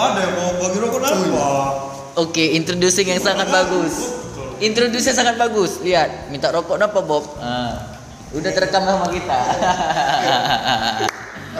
ada 0.00 0.20
yang 0.24 0.34
mau 0.36 0.50
bagi 0.60 0.78
rokok 0.80 1.00
apa? 1.00 1.40
Oke, 2.16 2.44
introducing 2.56 3.12
yang 3.12 3.20
sangat 3.20 3.48
bagus. 3.48 3.94
Introduce 4.56 5.12
sangat 5.12 5.36
bagus. 5.36 5.84
Lihat, 5.84 6.32
minta 6.32 6.48
rokok 6.48 6.80
apa 6.80 7.00
Bob? 7.04 7.28
Ah, 7.36 8.00
udah 8.32 8.50
terekam 8.56 8.88
sama 8.88 9.06
kita. 9.12 9.38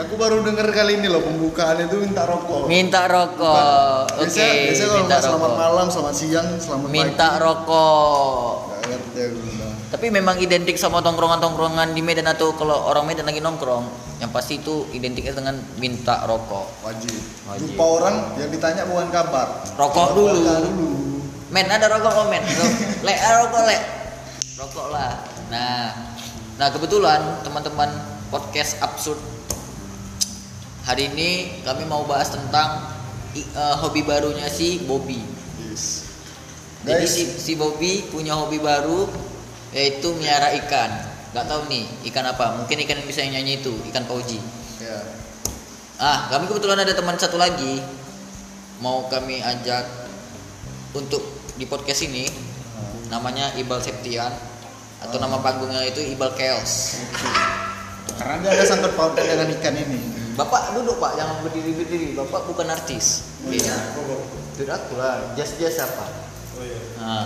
Aku 0.07 0.15
baru 0.15 0.39
dengar 0.39 0.71
kali 0.71 1.03
ini 1.03 1.11
loh 1.11 1.19
pembukaan 1.19 1.83
itu 1.83 1.99
minta 1.99 2.23
rokok. 2.23 2.63
minta 2.71 3.11
rokok. 3.11 4.07
Oke, 4.23 4.23
Biasa, 4.23 4.39
biasa 4.39 4.83
kalau 4.87 4.97
minta 5.03 5.15
selamat 5.19 5.51
rokok. 5.51 5.59
malam, 5.59 5.85
selamat 5.91 6.15
siang, 6.15 6.47
selamat 6.63 6.87
Minta 6.87 7.27
pagi. 7.35 7.43
rokok. 7.43 8.53
Ngerti 8.87 9.19
aku. 9.19 9.39
Tapi 9.87 10.07
memang 10.07 10.35
identik 10.39 10.79
sama 10.79 11.03
tongkrongan-tongkrongan 11.03 11.91
di 11.91 11.99
Medan 11.99 12.23
atau 12.31 12.55
kalau 12.55 12.87
orang 12.87 13.03
Medan 13.03 13.27
lagi 13.27 13.43
nongkrong, 13.43 13.83
yang 14.23 14.31
pasti 14.31 14.63
itu 14.63 14.87
identiknya 14.95 15.35
dengan 15.35 15.59
minta 15.75 16.23
rokok. 16.23 16.87
Wajib. 16.87 17.11
Wajib. 17.43 17.67
Jumpa 17.67 17.83
orang 17.83 18.15
yang 18.39 18.47
ditanya 18.47 18.87
bukan 18.87 19.11
kabar. 19.11 19.59
Rokok 19.75 20.07
dulu. 20.15 20.39
Dulu. 20.39 20.87
Men 21.51 21.67
ada 21.67 21.91
rokok 21.91 22.11
kok 22.15 22.25
men? 22.31 22.43
Ada 23.03 23.43
rokok 23.43 23.61
lek. 23.67 23.81
Rokok 24.55 24.87
lah. 24.87 25.19
Nah, 25.51 25.91
nah 26.55 26.67
kebetulan 26.71 27.43
teman-teman 27.43 27.91
podcast 28.31 28.79
absurd 28.79 29.19
hari 30.87 31.11
ini 31.11 31.59
kami 31.67 31.83
mau 31.83 32.07
bahas 32.07 32.31
tentang 32.31 32.95
eh, 33.35 33.75
hobi 33.83 34.07
barunya 34.07 34.47
si 34.47 34.79
Bobby. 34.87 35.19
Yes. 35.67 36.07
Jadi 36.87 37.05
si, 37.05 37.27
si 37.27 37.51
Bobby 37.59 38.07
punya 38.07 38.39
hobi 38.39 38.63
baru 38.63 39.03
yaitu 39.75 40.15
miara 40.15 40.55
ikan. 40.63 40.89
Gak 41.35 41.43
tahu 41.43 41.67
nih 41.67 41.83
ikan 42.07 42.23
apa? 42.23 42.55
Mungkin 42.63 42.79
ikan 42.87 43.03
yang 43.03 43.07
bisa 43.11 43.19
nyanyi 43.27 43.59
itu 43.59 43.75
ikan 43.91 44.07
pauji. 44.07 44.39
Ya. 44.79 45.03
Ah, 45.99 46.31
kami 46.31 46.47
kebetulan 46.47 46.79
ada 46.79 46.95
teman 46.95 47.19
satu 47.19 47.35
lagi 47.35 47.83
mau 48.79 49.09
kami 49.11 49.43
ajak 49.43 49.83
untuk 50.95 51.19
di 51.57 51.65
podcast 51.67 52.05
ini 52.05 52.29
namanya 53.11 53.51
Ibal 53.59 53.83
Septian 53.83 54.29
atau 55.03 55.17
nama 55.19 55.41
panggungnya 55.43 55.83
itu 55.83 55.99
Ibal 56.15 56.31
Chaos. 56.39 57.01
Karena 58.15 58.39
dia 58.39 58.49
ada 58.55 58.63
sangkut 58.63 58.95
pautnya 58.95 59.25
dengan 59.27 59.51
ikan 59.59 59.75
ini. 59.75 60.16
Bapak 60.37 60.77
duduk 60.77 61.01
Pak, 61.01 61.17
jangan 61.17 61.41
berdiri 61.41 61.73
berdiri. 61.73 62.07
Bapak 62.13 62.45
bukan 62.45 62.69
artis. 62.69 63.25
Iya. 63.49 63.73
Tidak 64.53 64.69
aku 64.69 64.93
lah. 65.01 65.33
Jas 65.33 65.57
jas 65.57 65.81
apa? 65.81 66.05
Oh 66.57 66.61
iya. 66.61 66.77
Nah, 67.01 67.25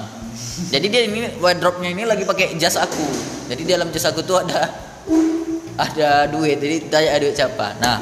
jadi 0.71 0.85
dia 0.87 1.01
ini 1.11 1.21
wardrobe-nya 1.43 1.91
ini 1.91 2.07
lagi 2.07 2.23
pakai 2.23 2.55
jas 2.55 2.79
aku. 2.79 3.03
Jadi 3.51 3.67
di 3.67 3.71
dalam 3.75 3.91
jas 3.91 4.07
aku 4.07 4.23
tuh 4.23 4.39
ada 4.39 4.71
ada 5.75 6.31
duit. 6.31 6.55
Jadi 6.55 6.87
tanya 6.87 7.11
ada 7.11 7.23
duit 7.27 7.35
siapa. 7.35 7.75
Nah, 7.83 7.99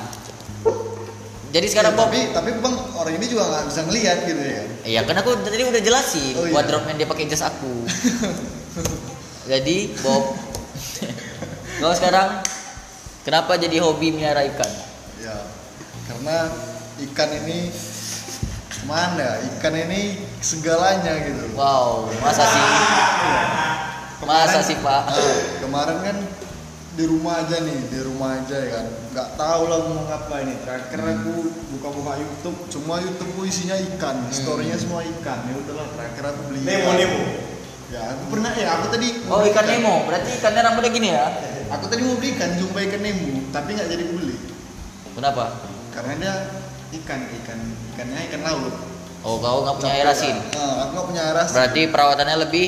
jadi 1.49 1.65
sekarang 1.65 1.93
Ya, 1.93 1.97
Bob, 1.97 2.09
tapi 2.13 2.21
tapi 2.29 2.49
bang 2.61 2.75
orang 2.93 3.13
ini 3.17 3.25
juga 3.25 3.49
nggak 3.49 3.63
bisa 3.65 3.81
ngelihat 3.89 4.17
gitu 4.29 4.41
ya. 4.45 4.63
Iya, 4.85 4.99
kan 5.09 5.17
aku 5.17 5.33
tadi 5.41 5.65
udah 5.65 5.81
jelasin 5.81 6.37
Oh, 6.37 6.45
iya. 6.45 6.53
wardrobe 6.53 6.85
yang 6.85 6.97
dia 7.01 7.09
pakai 7.09 7.25
jas 7.25 7.41
aku. 7.41 7.89
jadi 9.49 9.77
Bob, 10.05 10.37
kalau 11.81 11.93
sekarang 11.97 12.45
kenapa 13.25 13.57
jadi 13.57 13.81
hobi 13.81 14.13
miara 14.13 14.45
ikan? 14.53 14.88
Ya. 15.29 15.41
Karena 16.09 16.37
ikan 17.09 17.29
ini 17.45 17.69
mana? 18.89 19.37
Ikan 19.53 19.75
ini 19.77 20.25
segalanya 20.41 21.13
gitu. 21.21 21.53
Wow, 21.53 22.09
masa 22.23 22.43
sih? 22.49 22.65
Masa 24.25 24.59
sih 24.65 24.77
Pak? 24.81 25.01
Nah, 25.09 25.37
kemarin 25.61 25.97
kan 26.01 26.17
di 26.99 27.07
rumah 27.07 27.39
aja 27.45 27.63
nih, 27.63 27.79
di 27.87 27.99
rumah 28.03 28.41
aja 28.41 28.57
ya 28.59 28.69
kan. 28.75 28.85
Nggak 29.15 29.29
tahu 29.39 29.61
lah 29.71 29.79
mau 29.87 30.03
ngapain 30.09 30.45
nih. 30.49 30.57
Terakhir 30.65 30.99
aku 30.99 31.33
buka-buka 31.77 32.13
YouTube, 32.19 32.57
cuma 32.67 32.99
YouTubeku 32.99 33.41
isinya 33.47 33.77
ikan, 33.77 34.27
Hmm. 34.27 34.33
storynya 34.33 34.75
semua 34.75 35.05
ikan. 35.05 35.39
Ya 35.47 35.55
udahlah, 35.55 35.87
terakhir 35.95 36.23
aku 36.35 36.41
beli. 36.51 36.59
Nemo 36.67 36.89
ikan. 36.91 36.97
Nemo. 36.99 37.21
Ya, 37.89 38.01
aku 38.13 38.23
pernah 38.37 38.51
ya, 38.53 38.69
aku 38.77 38.85
tadi 38.93 39.07
Oh 39.25 39.41
ikan 39.49 39.65
Nemo, 39.65 39.93
berarti 40.05 40.29
ikannya 40.37 40.61
rambutnya 40.61 40.91
gini 40.93 41.09
ya? 41.09 41.25
Aku 41.73 41.85
tadi 41.89 42.01
mau 42.03 42.17
beli 42.17 42.29
ikan, 42.35 42.49
jumpa 42.59 42.77
ikan 42.85 43.01
Nemo, 43.01 43.29
tapi 43.53 43.69
nggak 43.77 43.87
jadi 43.87 44.03
beli. 44.13 44.35
Kenapa? 45.19 45.51
Karena 45.91 46.13
dia 46.15 46.33
ikan, 46.95 47.19
ikan, 47.27 47.59
ikannya 47.91 48.19
ikan 48.31 48.41
laut. 48.47 48.71
Oh 49.19 49.35
kau 49.43 49.67
nggak 49.67 49.75
punya 49.83 49.91
air 49.99 50.07
asin? 50.07 50.31
Nah, 50.55 50.87
aku 50.87 50.91
nggak 50.95 51.07
punya 51.11 51.21
air 51.27 51.37
asin. 51.43 51.55
Berarti 51.59 51.81
perawatannya 51.91 52.37
lebih 52.47 52.65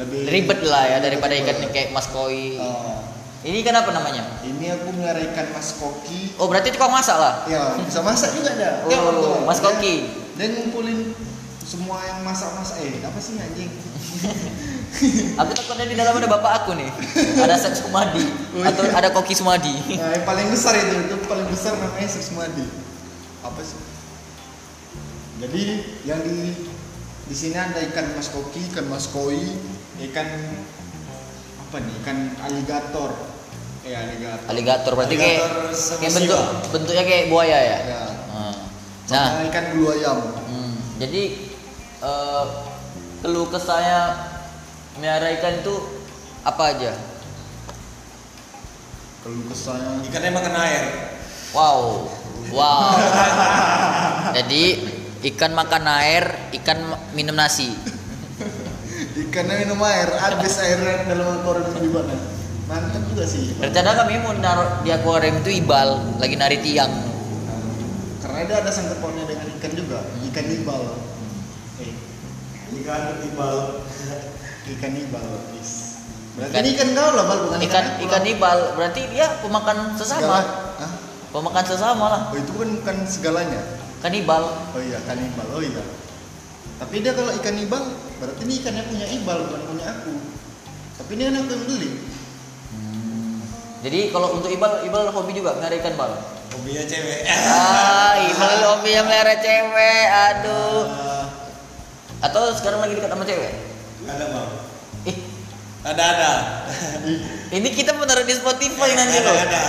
lebih 0.00 0.20
ribet 0.24 0.60
lah 0.64 0.88
ya 0.88 0.98
daripada 1.04 1.36
ikan 1.36 1.68
kayak 1.68 1.92
mas 1.92 2.08
koi. 2.08 2.56
Ah, 2.56 3.04
Ini 3.44 3.60
ikan 3.60 3.76
apa 3.76 3.90
namanya? 3.92 4.24
ini 4.40 4.72
aku 4.72 4.88
melihara 4.96 5.20
ikan 5.20 5.52
mas 5.52 5.76
koki. 5.76 6.32
Oh 6.40 6.48
berarti 6.48 6.72
tukang 6.72 6.96
masak 6.96 7.20
lah? 7.20 7.44
Ya, 7.44 7.76
bisa 7.76 8.00
masak 8.00 8.32
juga 8.40 8.56
ada. 8.56 8.88
Oh, 8.88 9.44
Mas 9.44 9.60
Koki. 9.60 10.08
Dia 10.38 10.48
ngumpulin 10.48 11.12
semua 11.62 11.98
yang 12.02 12.20
masak-masak. 12.22 12.76
Eh, 12.82 13.00
apa 13.00 13.18
sih 13.18 13.38
anjing? 13.38 13.70
Aku 15.40 15.50
takutnya 15.56 15.88
di 15.88 15.96
dalam 15.96 16.12
ada 16.12 16.28
bapak 16.28 16.52
aku 16.62 16.76
nih. 16.76 16.92
Ada 17.40 17.56
Sek 17.56 17.80
Sumadi 17.80 18.20
Oh, 18.52 18.60
atau 18.60 18.84
iya. 18.84 18.92
ada 18.92 19.08
Koki 19.08 19.32
Sumadi. 19.32 19.72
Nah, 19.96 20.12
yang 20.12 20.24
paling 20.28 20.52
besar 20.52 20.76
itu, 20.76 21.08
itu 21.08 21.16
paling 21.24 21.48
besar 21.48 21.80
namanya 21.80 22.04
Susmadi. 22.06 22.66
Apa 23.40 23.60
sih? 23.64 23.80
Jadi 25.40 25.62
yang 26.04 26.20
di 26.22 26.68
di 27.24 27.34
sini 27.34 27.56
ada 27.56 27.80
ikan 27.88 28.12
mas 28.14 28.28
koki, 28.28 28.60
ikan 28.68 28.86
mas 28.92 29.08
koi, 29.08 29.40
ikan 30.12 30.28
apa 31.58 31.76
nih? 31.80 31.94
Ikan 32.04 32.18
aligator. 32.44 33.10
Eh, 33.82 33.96
aligator. 33.96 34.46
Aligator 34.46 34.92
berarti 34.94 35.16
kayak, 35.16 35.38
Alligator 35.40 35.64
sama 35.74 35.98
kayak 35.98 36.12
bentuk 36.14 36.42
bentuknya 36.70 37.04
kayak 37.08 37.24
buaya 37.32 37.58
ya. 37.58 37.78
Ya. 37.80 38.02
Nah, 38.28 38.54
Sama 39.08 39.42
ikan 39.50 39.64
bulu 39.74 39.88
ayam. 39.90 40.18
hmm, 40.46 40.72
jadi 41.00 41.22
eh, 42.02 42.44
keluh 43.22 43.46
kesahnya 43.48 44.30
miara 44.98 45.30
ikan 45.38 45.62
itu 45.62 45.74
apa 46.42 46.62
aja? 46.74 46.92
Kalau 49.22 49.38
kesanya 49.46 50.02
Ikannya 50.02 50.30
makan 50.34 50.54
air. 50.66 50.84
Wow, 51.54 52.10
wow. 52.50 52.90
jadi 54.36 54.82
ikan 55.30 55.54
makan 55.54 55.86
air, 55.86 56.50
ikan 56.58 56.82
minum 57.14 57.38
nasi. 57.38 57.70
ikannya 59.14 59.62
minum 59.62 59.78
air, 59.86 60.10
habis 60.18 60.58
airnya 60.58 61.06
dalam 61.06 61.38
akuarium 61.38 61.70
itu 61.70 61.78
gimana? 61.86 62.18
Mantap 62.66 63.02
juga 63.14 63.24
sih. 63.30 63.54
Rencana 63.62 63.94
kami 63.94 64.18
mau 64.26 64.34
naruh 64.34 64.82
di 64.82 64.90
akuarium 64.90 65.38
itu 65.38 65.62
ibal, 65.62 66.02
lagi 66.18 66.34
nari 66.34 66.58
tiang. 66.58 66.90
Karena 68.26 68.42
dia 68.42 68.56
ada 68.58 68.70
sangkut 68.74 68.98
pautnya 68.98 69.22
dengan 69.30 69.46
ikan 69.54 69.72
juga, 69.78 70.02
ikan 70.34 70.46
ibal. 70.50 70.82
Ikan 72.72 73.02
ibal. 73.22 73.56
ikan 74.62 74.92
ibal. 74.94 75.26
Is. 75.58 76.00
Berarti 76.32 76.52
Ikan- 76.52 76.64
ini 76.64 76.70
ikan 76.72 76.88
kau 76.96 77.10
lah, 77.12 77.24
bal 77.28 77.38
bukan 77.44 77.58
Ikan 77.60 77.84
ikan 78.00 78.22
lah. 78.24 78.32
ibal 78.32 78.58
berarti 78.72 79.02
dia 79.12 79.26
pemakan 79.44 79.78
sesama. 79.94 80.38
Hah? 80.80 80.92
Pemakan 81.28 81.64
sesama 81.64 82.04
lah. 82.08 82.20
Oh 82.32 82.38
itu 82.38 82.52
kan 82.52 82.68
bukan 82.80 82.96
segalanya. 83.04 83.60
Kanibal. 84.00 84.42
Oh 84.72 84.80
iya, 84.80 84.98
kanibal. 85.04 85.46
Oh 85.52 85.60
iya. 85.60 85.82
Tapi 86.80 86.98
dia 86.98 87.12
kalau 87.12 87.30
ikan 87.36 87.56
ibal, 87.56 87.82
berarti 88.18 88.42
ini 88.42 88.54
ikannya 88.58 88.82
punya 88.84 89.06
ibal 89.12 89.38
bukan 89.46 89.62
punya 89.68 89.86
aku. 89.92 90.12
Tapi 90.98 91.10
ini 91.14 91.22
kan 91.28 91.34
aku 91.38 91.50
yang 91.50 91.64
beli. 91.68 91.90
Jadi 93.82 94.00
kalau 94.08 94.38
untuk 94.38 94.46
ibal, 94.46 94.78
ibal 94.86 95.10
hobi 95.10 95.34
juga 95.34 95.58
melihara 95.58 95.74
ikan 95.76 95.94
bal. 95.98 96.12
Hobinya 96.54 96.84
cewek. 96.86 97.26
Ah, 97.26 98.14
ibal 98.24 98.54
hobi 98.64 98.90
yang 98.94 99.04
melihara 99.04 99.34
cewek. 99.36 100.04
Aduh. 100.06 100.82
Ah, 100.86 101.11
Atau 102.22 102.54
sekarang 102.54 102.80
lagi 102.80 102.94
dekat 102.94 103.10
sama 103.10 103.24
cewek? 103.24 103.52
Ada 104.04 104.24
bang. 104.24 104.48
Ih, 105.04 105.16
Ada 105.82 106.02
ada. 106.08 106.32
ini 107.50 107.68
kita 107.68 107.90
menaruh 107.92 108.22
di 108.22 108.32
Spotify 108.32 108.94
nanti 108.94 109.18
Ada 109.18 109.26
loh. 109.26 109.36
ada. 109.36 109.62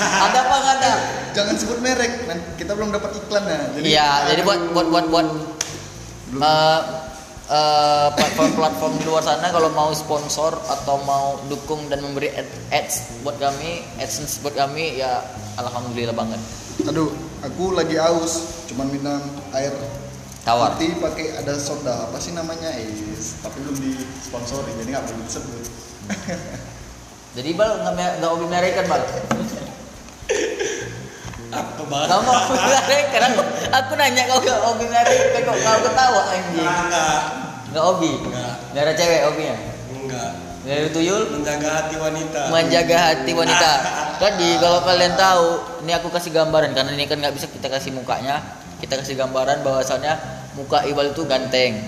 Ada 0.00 0.38
apa 0.40 0.54
nggak 0.56 0.76
ada? 0.78 0.92
jangan 1.28 1.54
sebut 1.54 1.78
merek, 1.78 2.26
nanti 2.26 2.42
kita 2.58 2.72
belum 2.72 2.90
dapat 2.90 3.14
iklan 3.14 3.44
nah. 3.44 3.60
Iya, 3.76 4.26
jadi 4.26 4.40
buat 4.42 4.72
buat 4.72 4.86
buat 4.88 5.06
buat 5.06 5.28
Belum. 6.28 6.42
eh, 6.42 6.80
eh, 7.46 8.08
platform-platform 8.10 8.92
di 8.96 9.04
luar 9.04 9.22
sana 9.22 9.46
kalau 9.48 9.70
mau 9.70 9.92
sponsor 9.92 10.56
atau 10.66 10.98
mau 11.00 11.38
dukung 11.46 11.86
dan 11.86 12.00
memberi 12.00 12.32
ad- 12.32 12.58
ads 12.68 13.22
buat 13.22 13.36
kami, 13.36 13.86
AdSense 13.96 14.40
buat 14.40 14.52
kami 14.52 14.98
ya 14.98 15.22
alhamdulillah 15.56 16.12
banget. 16.12 16.40
Aduh, 16.84 17.12
aku 17.40 17.70
lagi 17.72 17.94
aus, 17.96 18.64
cuman 18.66 18.88
minum 18.88 19.22
air 19.52 19.70
Tawar. 20.48 20.80
putih 20.80 20.96
pakai 20.96 21.26
ada 21.44 21.52
soda 21.60 22.08
apa 22.08 22.16
sih 22.16 22.32
namanya 22.32 22.72
is 22.80 23.36
tapi 23.44 23.60
belum 23.60 23.76
disponsori 23.76 24.72
jadi 24.80 24.96
nggak 24.96 25.04
boleh 25.04 25.24
disebut 25.28 25.64
Jadi 27.38 27.54
bal 27.54 27.70
nggak 27.84 28.18
nggak 28.18 28.30
hobi 28.34 28.44
melihara 28.50 28.66
ikan 28.74 28.86
bal. 28.90 28.98
Apa 31.54 31.82
bang? 31.86 32.06
Nggak 32.10 32.20
mau 32.26 32.34
ikan. 32.82 33.22
Aku, 33.30 33.42
aku 33.70 33.92
nanya 33.94 34.22
kau 34.26 34.42
nggak 34.42 34.58
hobi 34.64 34.84
melihara 34.90 35.12
ikan 35.12 35.42
kok 35.46 35.58
kau 35.62 35.78
ketawa 35.86 36.22
anjing. 36.34 36.66
Enggak. 36.66 37.20
Nggak 37.70 37.84
hobi. 37.84 38.10
Nggak. 38.26 38.54
Melihara 38.72 38.92
cewek 38.98 39.20
hobinya. 39.28 39.56
Enggak. 39.92 40.30
Melihara 40.66 40.88
tuyul. 40.90 41.22
Menjaga 41.30 41.68
hati 41.70 41.94
wanita. 41.94 42.40
menjaga 42.50 42.96
hati 42.96 43.32
wanita. 43.36 43.72
Tadi 44.24 44.50
kalau 44.58 44.80
kalian 44.82 45.14
tahu, 45.14 45.46
ini 45.86 45.92
aku 45.94 46.08
kasih 46.10 46.34
gambaran 46.34 46.74
karena 46.74 46.90
ini 46.90 47.06
kan 47.06 47.22
nggak 47.22 47.38
bisa 47.38 47.46
kita 47.46 47.70
kasih 47.70 47.94
mukanya. 47.94 48.42
kita 48.78 48.94
kasih 48.94 49.18
gambaran 49.18 49.66
bahwasannya 49.66 50.37
muka 50.58 50.82
Ibal 50.82 51.14
itu 51.14 51.22
ganteng, 51.22 51.78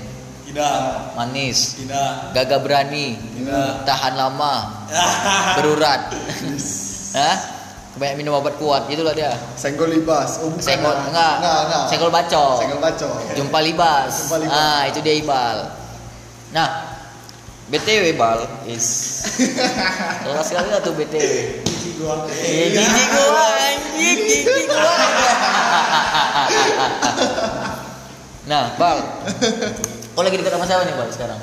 Tidak. 0.47 0.75
manis, 1.13 1.75
Tidak. 1.77 2.31
gagah 2.31 2.61
berani, 2.63 3.19
Tidak. 3.19 3.83
tahan 3.85 4.15
lama, 4.15 4.87
berurat. 5.59 6.15
Hah? 7.19 7.37
Kebanyakan 7.91 8.17
minum 8.17 8.39
obat 8.39 8.55
kuat, 8.55 8.87
itulah 8.87 9.11
dia. 9.11 9.35
Senggol 9.59 9.91
libas. 9.91 10.39
Oh, 10.39 10.47
bukan. 10.47 10.63
Senggol 10.63 10.95
enggak, 11.11 11.43
Enggak, 11.43 11.59
enggak. 11.67 11.85
senggol 11.91 12.11
bacok. 12.15 12.57
Senggol 12.63 12.79
baco. 12.79 13.09
Jumpa 13.35 13.59
libas. 13.61 14.13
Jumpa 14.23 14.37
libas. 14.39 14.55
Ah, 14.55 14.83
itu 14.87 15.03
dia 15.03 15.19
Ibal. 15.19 15.57
Nah, 16.55 16.69
BTW 17.67 18.15
Ibal 18.15 18.39
is 18.65 18.87
kelas 20.23 20.47
sekali 20.47 20.71
lah 20.71 20.79
tuh 20.79 20.95
BTW. 20.95 21.67
Gigi 21.67 21.91
gua. 21.99 22.31
Eh, 22.31 22.71
gigi 22.71 23.05
gua 23.11 23.43
anjing, 23.59 24.19
gigi 24.23 24.63
gua. 24.65 24.95
Nah, 28.47 28.77
Bal. 28.77 28.99
Kau 30.17 30.23
lagi 30.25 30.37
dekat 30.41 30.53
sama 30.55 30.67
siapa 30.69 30.85
nih, 30.87 30.95
Bal, 30.97 31.09
sekarang? 31.13 31.41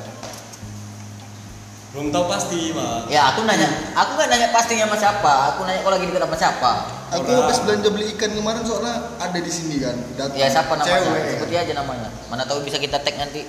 Belum 1.95 2.13
tahu 2.13 2.25
pasti, 2.29 2.75
Pak. 2.77 3.09
Ya, 3.09 3.33
aku 3.33 3.41
nanya, 3.49 3.65
aku 3.97 4.21
nggak 4.21 4.29
nanya 4.29 4.47
pastinya 4.53 4.85
sama 4.85 4.97
siapa. 5.01 5.33
Aku 5.53 5.65
nanya 5.65 5.81
kau 5.81 5.89
lagi 5.89 6.05
dekat 6.05 6.23
sama 6.29 6.37
siapa. 6.37 6.71
Aku 7.07 7.23
Orang. 7.23 7.47
habis 7.47 7.57
belanja 7.63 7.89
beli 7.89 8.05
ikan 8.19 8.31
kemarin 8.35 8.61
soalnya 8.67 8.95
ada 9.17 9.39
di 9.39 9.51
sini 9.51 9.79
kan. 9.79 9.95
Datang 10.19 10.37
Ya, 10.37 10.47
siapa 10.51 10.75
namanya? 10.75 11.07
Cewek. 11.07 11.23
Sebuti 11.39 11.55
aja 11.55 11.73
namanya. 11.73 12.09
Mana 12.27 12.43
tahu 12.43 12.61
bisa 12.67 12.77
kita 12.77 12.99
tag 12.99 13.15
nanti. 13.15 13.47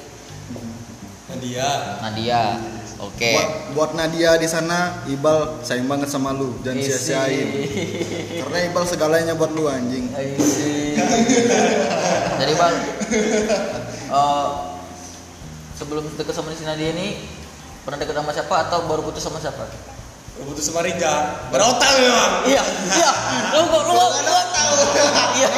Nadia. 1.29 1.69
Nadia. 2.01 2.43
Oke. 2.99 3.31
Buat, 3.31 3.51
buat 3.79 3.91
Nadia 3.95 4.35
di 4.43 4.51
sana, 4.51 5.07
Ibal 5.07 5.63
sayang 5.63 5.87
banget 5.87 6.11
sama 6.11 6.35
lu, 6.35 6.59
jangan 6.67 6.83
sia-siain. 6.83 7.47
Karena 8.43 8.59
Ibal 8.75 8.85
segalanya 8.91 9.39
buat 9.39 9.55
lu 9.55 9.71
anjing. 9.71 10.11
Jadi 12.39 12.53
bang, 12.59 12.75
eh, 14.11 14.47
sebelum 15.79 16.11
deket 16.19 16.35
sama 16.35 16.51
si 16.59 16.67
Nadia 16.67 16.91
ini 16.91 17.23
pernah 17.87 18.03
deket 18.03 18.19
sama 18.19 18.35
siapa 18.35 18.55
atau 18.67 18.91
baru 18.91 19.07
putus 19.07 19.23
sama 19.23 19.39
siapa? 19.39 19.71
Putus 20.39 20.67
sama 20.67 20.83
Rika. 20.83 21.47
Berotak 21.55 21.99
memang. 21.99 22.51
Iya, 22.51 22.63
iya. 22.95 23.11
Lu 23.59 23.63
kok 23.75 23.83
lu 23.91 23.95
lu 23.95 24.35
tahu? 24.55 24.75
Iya. 25.39 25.51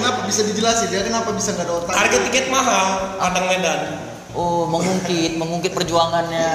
Kenapa 0.00 0.20
bisa 0.28 0.40
dijelasin 0.48 0.88
dia 0.92 1.04
kenapa 1.04 1.32
bisa 1.32 1.52
nggak 1.56 1.64
ada 1.64 1.74
otak? 1.80 1.92
Harga 1.96 2.16
tiket 2.28 2.48
mahal. 2.52 3.16
Padang 3.20 3.48
Medan. 3.48 3.80
Oh, 4.34 4.66
mengungkit, 4.66 5.38
mengungkit 5.38 5.70
perjuangannya. 5.70 6.50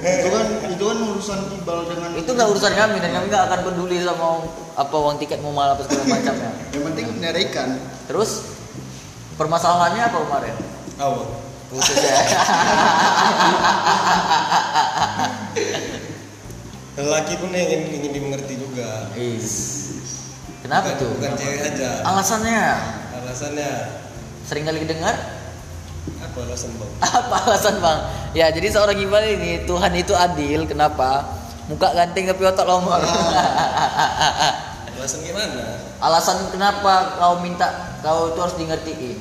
itu 0.00 0.28
kan 0.28 0.44
itu 0.64 0.80
kan 0.80 0.96
urusan 0.98 1.40
Ibal 1.52 1.78
dengan 1.84 2.08
Itu 2.16 2.30
nggak 2.32 2.48
urusan 2.48 2.72
kami 2.72 2.96
dan 2.98 3.12
kami 3.12 3.28
nggak 3.28 3.44
akan 3.48 3.60
peduli 3.62 4.00
sama 4.00 4.40
apa 4.72 4.96
uang 4.96 5.20
tiket 5.20 5.44
mau 5.44 5.52
mahal 5.52 5.76
apa 5.76 5.84
segala 5.84 6.08
macamnya. 6.10 6.50
Yang 6.72 6.82
penting 6.88 7.06
nyari 7.20 7.40
ikan. 7.48 7.76
Terus 8.08 8.48
permasalahannya 9.36 10.08
apa 10.08 10.16
kemarin? 10.18 10.54
Apa? 10.96 11.22
Putus 11.68 11.96
ya. 11.96 12.16
Lelaki 16.94 17.34
pun 17.36 17.50
ingin 17.50 17.80
ingin 17.90 18.12
dimengerti 18.14 18.54
juga. 18.56 19.10
Is. 19.12 19.50
Kenapa 20.62 20.94
Bukan- 20.94 21.00
tuh? 21.02 21.10
Bukan 21.18 21.32
cewek 21.36 21.60
aja. 21.60 21.90
Alasannya 22.06 22.60
Alasannya 23.20 23.70
sering 24.44 24.64
kali 24.64 24.84
dengar 24.84 25.12
apa 26.20 26.38
alasan 26.44 26.70
bang? 26.76 26.90
apa 27.20 27.36
alasan 27.48 27.74
bang? 27.80 27.98
Ya 28.36 28.46
jadi 28.52 28.68
seorang 28.72 28.96
ibadah 29.00 29.30
ini 29.30 29.64
Tuhan 29.64 29.92
itu 29.96 30.12
adil. 30.12 30.68
Kenapa? 30.68 31.24
Muka 31.68 31.96
ganteng 31.96 32.28
tapi 32.28 32.42
otak 32.44 32.68
longor. 32.68 33.00
Alasan 34.94 35.20
gimana? 35.26 35.84
alasan 36.04 36.36
kenapa 36.52 37.16
kau 37.16 37.40
minta 37.40 37.96
kau 38.04 38.32
itu 38.32 38.38
harus 38.40 38.56
di 38.60 38.64
ngertiin? 38.68 39.18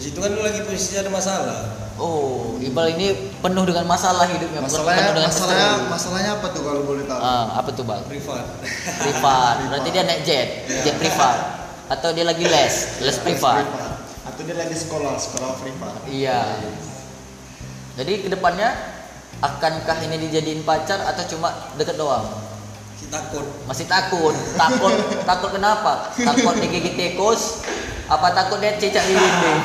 Di 0.00 0.02
situ 0.08 0.16
kan 0.16 0.32
lu 0.32 0.40
lagi 0.40 0.64
posisi 0.64 0.96
ada 0.96 1.12
masalah. 1.12 1.92
Oh, 2.00 2.56
Iqbal 2.56 2.96
ini 2.96 3.12
penuh 3.44 3.60
dengan 3.68 3.84
masalah 3.84 4.24
hidupnya, 4.24 4.64
Masalahnya 4.64 5.12
penuh 5.12 5.20
dengan 5.20 5.28
masalahnya 5.28 5.70
masalahnya 5.92 6.30
apa 6.40 6.46
tuh 6.48 6.62
kalau 6.64 6.80
boleh 6.88 7.04
tahu? 7.04 7.20
Ah, 7.20 7.60
apa 7.60 7.68
tuh 7.76 7.84
bang? 7.84 8.00
Privat. 8.08 8.44
Privat. 9.04 9.54
Berarti 9.68 9.88
dia 9.92 10.02
naik 10.08 10.20
jet, 10.24 10.48
jet 10.80 10.96
privat. 10.96 11.68
Atau 11.92 12.16
dia 12.16 12.24
lagi 12.24 12.48
les, 12.48 12.74
les 13.04 13.16
privat. 13.20 13.68
Atau 14.28 14.44
dia 14.44 14.56
lagi 14.56 14.76
sekolah, 14.76 15.16
sekolah 15.16 15.50
privat. 15.64 15.96
Iya. 16.04 16.60
Jadi 17.96 18.12
ke 18.24 18.28
depannya 18.28 18.68
akankah 19.40 19.98
ini 20.04 20.28
dijadiin 20.28 20.64
pacar 20.64 21.00
atau 21.00 21.24
cuma 21.36 21.72
deket 21.80 21.96
doang? 21.96 22.28
Si 23.00 23.08
takut. 23.08 23.44
Masih 23.64 23.88
takut, 23.88 24.36
takut, 24.60 24.92
takut 25.28 25.50
kenapa? 25.56 26.12
Takut 26.12 26.54
digigit 26.60 26.96
tikus? 26.96 27.64
Apa 28.10 28.34
takut 28.36 28.60
dia 28.60 28.76
cicak 28.76 29.04
di 29.06 29.14
dinding? 29.16 29.60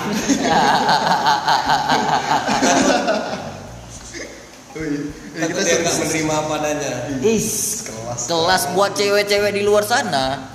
Dia 5.35 5.75
nggak 5.79 5.95
menerima 6.03 6.33
apa 6.35 6.53
adanya. 6.59 6.91
Is, 7.23 7.79
kelas. 7.87 8.27
kelas 8.27 8.63
buat 8.75 8.91
cewek-cewek 8.91 9.55
di 9.55 9.63
luar 9.63 9.87
sana. 9.87 10.54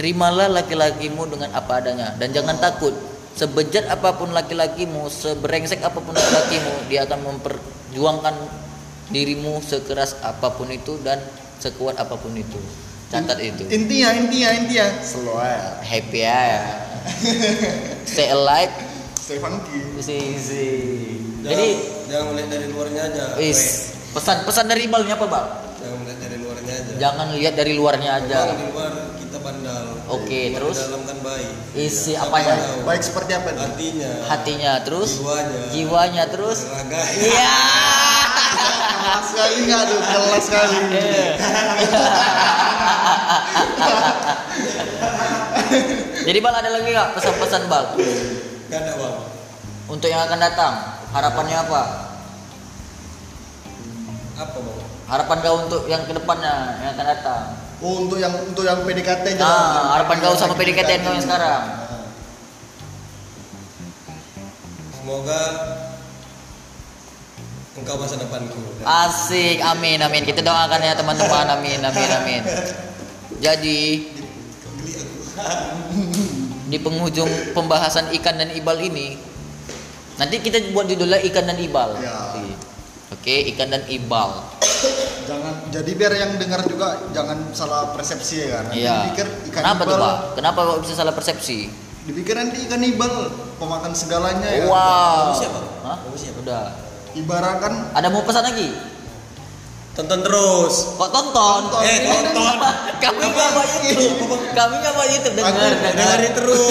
Terimalah 0.00 0.48
laki-lakimu 0.48 1.28
dengan 1.28 1.52
apa 1.52 1.76
adanya 1.76 2.16
dan 2.16 2.32
jangan 2.32 2.56
takut. 2.56 2.96
Sebejat 3.36 3.84
apa 3.92 4.16
pun 4.16 4.32
laki-lakimu, 4.32 5.12
seberengsek 5.12 5.84
apa 5.84 6.00
pun 6.00 6.16
laki-lakimu, 6.16 6.88
dia 6.88 7.04
akan 7.04 7.20
memperjuangkan 7.20 8.32
dirimu 9.12 9.60
sekeras 9.60 10.16
apa 10.24 10.56
pun 10.56 10.72
itu 10.72 10.96
dan 11.04 11.20
sekuat 11.60 12.00
apa 12.00 12.16
pun 12.16 12.32
itu. 12.32 12.56
Catat 13.12 13.44
itu. 13.44 13.68
Intinya, 13.68 14.16
intinya, 14.16 14.50
intinya. 14.56 14.88
Slow 15.04 15.36
aja. 15.36 15.84
Happy 15.84 16.24
ya. 16.24 16.64
Stay 18.08 18.32
alive. 18.32 18.72
Stay 19.20 19.36
funky. 19.36 20.00
Si, 20.00 20.16
si. 20.40 20.64
Jangan, 21.44 21.52
Jadi, 21.52 21.68
jangan 22.08 22.24
melihat 22.32 22.48
dari 22.56 22.66
luarnya 22.72 23.02
aja. 23.04 23.24
is 23.36 23.92
pesan-pesan 24.16 24.64
dari 24.64 24.88
Ibalnya 24.88 25.20
apa, 25.20 25.28
Bang? 25.28 25.44
Weh. 25.44 25.60
Jangan 25.84 25.96
melihat 26.00 26.18
dari 26.24 26.36
luarnya 26.40 26.72
aja. 26.72 26.92
Jangan 26.96 27.26
lihat 27.36 27.54
dari 27.58 27.72
luarnya 27.76 28.10
aja. 28.16 28.38
Oke, 30.10 30.40
Cuma 30.44 30.54
terus? 30.58 30.76
Di 30.76 30.80
dalam 30.84 31.02
kan 31.04 31.18
baik. 31.20 31.48
Isi 31.72 32.12
apanya? 32.14 32.52
tahu. 32.56 32.82
Baik 32.82 33.00
seperti 33.00 33.30
apa 33.32 33.48
nih? 33.48 33.60
Hatinya. 33.62 34.10
hatinya 34.26 34.72
terus 34.82 35.10
Jiwanya. 35.16 35.60
jiwanya 35.70 36.24
terus 36.26 36.58
Raga. 36.66 37.00
iya 37.14 37.54
Kelas 39.00 39.24
sekali 39.26 39.54
nggak 39.64 39.82
tuh, 39.86 40.00
kelas 40.02 40.42
sekali. 40.44 40.76
jadi 46.20 46.38
bal 46.38 46.54
ada 46.54 46.70
lagi 46.70 46.88
nggak 46.88 47.08
pesan-pesan 47.14 47.62
bal 47.66 47.84
Gak 48.66 48.78
ada 48.80 48.92
bang. 48.94 49.16
untuk 49.88 50.06
yang 50.06 50.22
akan 50.22 50.38
datang 50.38 50.72
harapannya 51.10 51.56
apa 51.58 51.80
Apa 54.38 54.56
bang? 54.56 54.78
harapan 55.06 55.36
kau 55.40 55.56
untuk 55.60 55.82
yang 55.86 56.02
ke 56.04 56.12
depannya 56.12 56.54
yang 56.80 56.90
akan 56.94 57.06
datang 57.08 57.42
Oh, 57.80 58.04
untuk 58.04 58.20
yang 58.20 58.36
untuk 58.44 58.60
yang 58.60 58.84
PDKT 58.84 59.40
nah 59.40 59.96
harapan 59.96 60.20
kau 60.20 60.36
sama 60.36 60.52
PDKT 60.52 61.00
kau 61.00 61.16
yang 61.16 61.24
sekarang? 61.24 61.64
Semoga 65.00 65.40
engkau 67.80 67.96
masa 67.96 68.20
depanku. 68.20 68.60
asik 68.84 69.64
amin 69.64 69.96
amin. 70.04 70.22
Kita 70.28 70.44
doakan 70.44 70.80
ya 70.84 70.92
teman-teman. 70.92 71.46
Amin 71.56 71.80
amin 71.80 72.10
amin. 72.20 72.42
Jadi 73.40 74.12
di 76.68 76.78
penghujung 76.78 77.56
pembahasan 77.56 78.12
ikan 78.20 78.36
dan 78.36 78.52
ibal 78.52 78.76
ini 78.76 79.16
nanti 80.20 80.36
kita 80.44 80.60
buat 80.76 80.84
judulnya 80.84 81.24
ikan 81.32 81.48
dan 81.48 81.56
ibal. 81.56 81.96
Ya. 81.96 82.28
oke 83.10 83.34
ikan 83.56 83.72
dan 83.72 83.82
ibal 83.88 84.46
Jangan 85.30 85.54
jadi 85.70 85.90
biar 85.94 86.12
yang 86.12 86.30
dengar 86.36 86.60
juga 86.64 86.86
jangan 87.10 87.38
salah 87.52 87.94
persepsi 87.94 88.42
ya 88.42 88.48
kan. 88.52 88.64
Iya 88.72 88.96
Dipikir 89.06 89.26
ikan 89.46 89.62
kenapa 89.62 89.82
tuh 89.84 89.96
pak 89.96 90.14
kenapa 90.34 90.58
kok 90.64 90.78
bisa 90.82 90.94
salah 90.96 91.14
persepsi 91.14 91.58
Dipikir 92.02 92.34
nanti 92.34 92.66
ikan 92.66 92.82
ibal 92.82 93.12
pemakan 93.56 93.94
segalanya 93.94 94.42
ya. 94.44 94.64
kan? 94.64 94.68
wow 94.68 95.22
Bagus 95.28 95.40
ya? 95.40 95.50
Hah? 95.80 95.96
Bagus 96.02 96.22
ya, 96.22 96.32
udah 96.34 96.64
Ibarat 97.12 97.56
kan 97.58 97.74
ada 97.92 98.08
mau 98.08 98.22
pesan 98.22 98.42
lagi 98.42 98.70
Tonton 99.90 100.22
terus. 100.22 100.94
kok 100.94 101.10
tonton 101.10 101.62
Tonton. 101.68 101.82
Eh, 101.82 101.98
tonton. 102.00 102.56
kami 102.98 103.24
nggak 103.26 103.50
mau 103.52 103.64
YouTube 103.84 104.22
kami 104.50 104.74
nggak 104.78 104.94
mau 104.94 105.04
YouTube 105.04 105.34
dengar 105.34 105.50
Aku- 105.50 105.60
dengar 105.60 105.94
Dengerin 106.16 106.32
terus. 106.32 106.62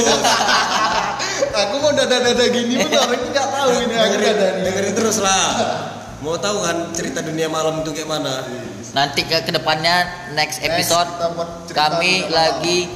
aku 1.61 1.75
mau 1.77 1.91
dada-dada 1.91 2.45
gini 2.47 2.75
pun 2.77 2.91
orang 2.91 3.21
nggak 3.25 3.47
tahu 3.49 3.69
ini 3.77 3.93
dada 3.93 4.47
nih. 4.49 4.61
dengerin 4.65 4.93
terus 4.93 5.17
lah. 5.19 5.45
Mau 6.19 6.35
tahu 6.35 6.57
kan 6.67 6.91
cerita 6.91 7.23
dunia 7.23 7.47
malam 7.47 7.79
itu 7.79 7.95
kayak 7.95 8.09
mana? 8.11 8.43
nanti 8.89 9.21
ke 9.21 9.37
ke 9.45 9.53
depannya 9.53 10.03
next 10.33 10.65
episode 10.65 11.05
cerita 11.69 11.93
kami 11.93 12.25
lagi 12.25 12.89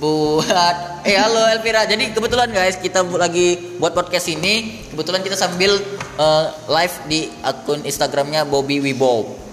buat 0.00 0.76
eh 1.08 1.18
halo 1.18 1.44
Elvira. 1.52 1.84
Jadi 1.84 2.16
kebetulan 2.16 2.48
guys 2.48 2.80
kita 2.80 3.04
lagi 3.04 3.76
buat 3.76 3.92
podcast 3.92 4.32
ini. 4.32 4.86
Kebetulan 4.88 5.20
kita 5.20 5.36
sambil 5.36 5.76
eh, 6.16 6.44
live 6.70 6.96
di 7.04 7.28
akun 7.44 7.84
Instagramnya 7.84 8.48
Bobby 8.48 8.80
Wibow 8.80 9.44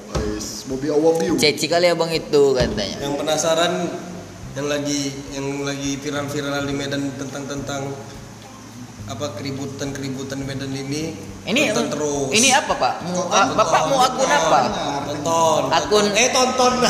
Bobby 0.71 0.87
Awabiu. 0.87 1.35
ceci 1.35 1.67
kali 1.67 1.91
abang 1.91 2.07
itu 2.15 2.55
katanya. 2.55 3.03
Yang 3.03 3.13
penasaran 3.19 3.73
yang 4.55 4.67
lagi 4.71 5.11
yang 5.35 5.47
lagi 5.67 5.99
viral-viral 5.99 6.63
di 6.63 6.73
Medan 6.75 7.11
tentang 7.19 7.43
tentang 7.43 7.91
apa 9.11 9.35
keributan 9.35 9.91
keributan 9.91 10.39
Medan 10.41 10.71
ini 10.71 11.11
Ini 11.41 11.69
tonton 11.69 11.87
terus 11.91 12.31
ini 12.31 12.49
apa 12.49 12.71
pak? 12.71 12.93
Mu, 13.03 13.17
Tonton, 13.17 13.33
ah, 13.33 13.47
bapak 13.51 13.81
mau 13.87 13.99
akun 13.99 14.29
apa? 14.29 14.59
tonton 15.03 15.61
Akun 15.67 16.05
tonton. 16.05 16.05
eh 16.15 16.29
tonton 16.29 16.73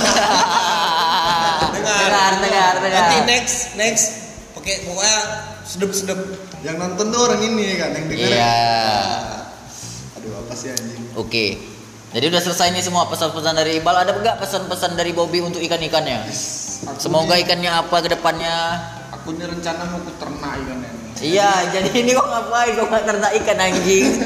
dengar 1.73 1.97
dengar 2.03 2.31
dengar 2.37 2.73
dengar. 2.77 2.91
nanti 2.93 3.17
next 3.25 3.57
next 3.73 4.05
pakai 4.53 4.83
pokoknya 4.83 5.17
sedep 5.63 5.91
sedep 5.91 6.19
yang 6.61 6.77
nonton 6.77 7.09
tuh 7.09 7.21
orang 7.21 7.41
ini 7.41 7.75
kan 7.75 7.89
yang 7.91 8.05
dengar 8.05 8.29
Iya. 8.29 8.57
aduh 10.15 10.31
apa 10.37 10.53
sih 10.53 10.69
anjing 10.69 11.01
Oke. 11.13 11.57
Jadi 12.11 12.27
udah 12.27 12.41
selesai 12.41 12.71
nih 12.71 12.79
semua 12.81 13.07
pesan-pesan 13.07 13.51
dari 13.53 13.79
Iqbal. 13.79 13.95
Ada 13.97 14.11
enggak 14.13 14.35
pesan-pesan 14.37 14.95
dari 14.95 15.11
Bobby 15.11 15.39
untuk 15.39 15.59
ikan-ikannya? 15.61 16.27
Aku 16.85 16.99
Semoga 16.99 17.35
ikannya 17.35 17.71
apa 17.71 17.95
ke 17.97 18.11
depannya? 18.11 18.55
Aku 19.21 19.37
ini 19.37 19.45
rencana 19.45 19.85
mau 19.85 20.01
ke 20.01 20.13
ternak 20.17 20.53
ikan 20.65 20.81
ini. 20.81 20.89
Iya, 21.21 21.51
jadi 21.69 21.89
ini 21.93 22.17
kok 22.17 22.25
ngapain? 22.25 22.73
Kok 22.73 22.87
nggak 22.89 23.05
ternak 23.05 23.31
ikan 23.37 23.57
anjing? 23.61 24.05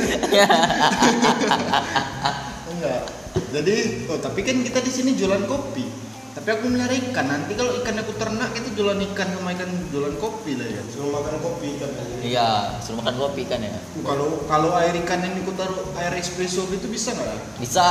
enggak. 2.71 3.01
Jadi 3.51 3.75
oh 4.07 4.17
tapi 4.23 4.39
kan 4.47 4.63
kita 4.63 4.79
di 4.79 4.91
sini 4.95 5.11
jualan 5.19 5.43
kopi. 5.43 5.83
Tapi 6.35 6.47
aku 6.51 6.71
melihara 6.71 6.95
ikan. 6.95 7.27
Nanti 7.27 7.59
kalau 7.59 7.75
ikan 7.83 7.99
aku 7.99 8.15
ternak 8.15 8.55
kita 8.55 8.71
jualan 8.71 8.99
ikan 9.11 9.27
sama 9.35 9.51
ikan 9.59 9.67
jualan 9.91 10.15
kopi 10.15 10.55
lah 10.55 10.67
ya. 10.71 10.83
Suruh 10.87 11.11
makan 11.11 11.35
kopi 11.43 11.69
kan 11.75 11.91
Iya, 12.23 12.79
suruh 12.79 13.03
makan 13.03 13.15
kopi 13.19 13.43
kan 13.51 13.59
ya. 13.59 13.75
kalau 13.99 14.47
kalau 14.47 14.71
air 14.79 14.95
ikan 15.03 15.19
ini 15.27 15.43
aku 15.43 15.51
taruh 15.59 15.91
air 15.99 16.15
espresso 16.15 16.63
gitu 16.71 16.87
bisa 16.87 17.11
nggak? 17.11 17.27
Ya? 17.27 17.39
Bisa, 17.59 17.87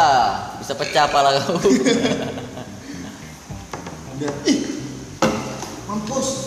bisa 0.65 0.73
pecah 0.73 1.05
pala 1.13 1.37
kau. 1.45 1.61
Ih! 4.49 4.61
Mampus 5.85 6.44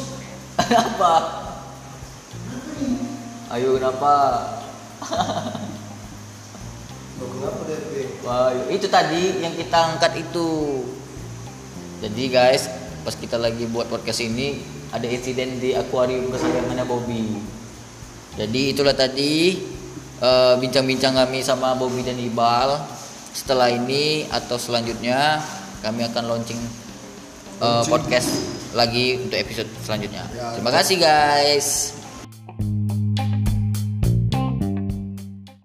Apa? 0.68 1.14
Ayo 3.56 3.80
kenapa? 3.80 4.14
Kenapa 7.18 7.62
Wah, 8.28 8.52
itu 8.68 8.88
tadi 8.92 9.40
yang 9.40 9.56
kita 9.56 9.96
angkat 9.96 10.20
itu. 10.20 10.84
Jadi 12.04 12.24
guys, 12.28 12.68
pas 13.08 13.16
kita 13.16 13.40
lagi 13.40 13.64
buat 13.72 13.88
podcast 13.88 14.22
ini 14.22 14.60
ada 14.92 15.08
insiden 15.08 15.58
di 15.64 15.72
akuarium 15.74 16.28
kesayangannya 16.30 16.86
Bobby. 16.86 17.40
Jadi 18.36 18.76
itulah 18.76 18.94
tadi 18.94 19.64
eh, 20.20 20.54
bincang-bincang 20.60 21.16
kami 21.16 21.40
sama 21.42 21.74
Bobby 21.80 22.04
dan 22.04 22.20
Ibal. 22.20 22.84
Setelah 23.32 23.72
ini 23.72 24.28
atau 24.28 24.60
selanjutnya 24.60 25.40
kami 25.80 26.04
akan 26.04 26.24
launching 26.28 26.60
eh, 27.64 27.84
podcast 27.88 28.57
lagi 28.76 29.20
untuk 29.20 29.38
episode 29.38 29.70
selanjutnya. 29.84 30.24
Ya, 30.36 30.58
Terima 30.58 30.72
kasih 30.72 30.96
guys. 31.00 31.97